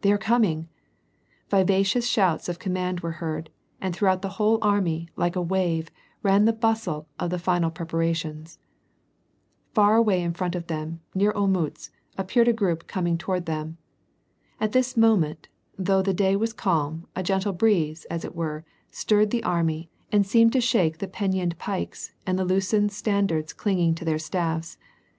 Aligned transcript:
They 0.00 0.10
are 0.12 0.16
coming!" 0.16 0.70
Vivacious 1.50 2.06
shouts 2.08 2.48
of 2.48 2.58
command 2.58 3.00
were 3.00 3.20
heard, 3.20 3.50
and 3.82 3.94
throughout 3.94 4.22
the 4.22 4.40
whole 4.40 4.58
army, 4.62 5.08
like 5.14 5.36
a 5.36 5.42
wave, 5.42 5.90
ran 6.22 6.46
the 6.46 6.54
bustle 6.54 7.06
of 7.20 7.28
the 7.28 7.38
final 7.38 7.70
preparations. 7.70 8.58
Far 9.74 9.96
away 9.96 10.22
in 10.22 10.32
front 10.32 10.54
of 10.54 10.68
them, 10.68 11.00
near 11.14 11.32
Olmtitz, 11.34 11.90
appeared 12.16 12.48
a 12.48 12.52
group 12.54 12.86
coming 12.86 13.18
toward 13.18 13.44
them. 13.44 13.76
And 14.58 14.68
at 14.68 14.72
this 14.72 14.96
moment, 14.96 15.48
though 15.76 16.00
the 16.00 16.14
day 16.14 16.34
was 16.34 16.54
calm, 16.54 17.06
a 17.14 17.22
gentle 17.22 17.52
breeze, 17.52 18.06
as 18.06 18.24
it 18.24 18.34
were, 18.34 18.64
stirred 18.90 19.30
the 19.32 19.42
army, 19.44 19.90
and 20.10 20.26
seemed 20.26 20.54
to 20.54 20.62
shake 20.62 20.96
the 20.96 21.08
pennoned 21.08 21.58
pikes, 21.58 22.14
and 22.26 22.38
the 22.38 22.46
loosened 22.46 22.90
stand 22.90 23.30
ards 23.32 23.52
clinging 23.52 23.94
to 23.96 24.04
their 24.06 24.18
staffs. 24.18 24.78